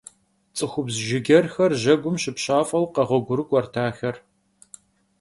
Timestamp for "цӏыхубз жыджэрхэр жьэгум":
0.57-2.15